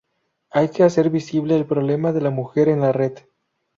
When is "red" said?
2.91-3.19